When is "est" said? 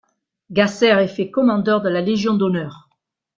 0.99-1.07